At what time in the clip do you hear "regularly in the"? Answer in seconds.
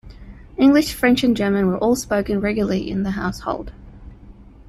2.41-3.11